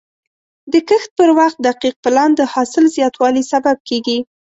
[0.71, 4.17] د کښت پر وخت دقیق پلان د حاصل زیاتوالي سبب کېږي.